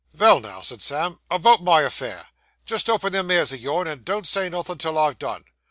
'Vell, 0.15 0.39
now,' 0.39 0.61
said 0.61 0.81
Sam, 0.81 1.19
'about 1.29 1.61
my 1.61 1.81
affair. 1.81 2.29
Just 2.65 2.89
open 2.89 3.13
them 3.13 3.29
ears 3.29 3.53
o' 3.53 3.55
yourn, 3.55 3.85
and 3.87 4.03
don't 4.03 4.25
say 4.25 4.49
nothin' 4.49 4.79
till 4.79 4.97
I've 4.97 5.19
done. 5.19 5.43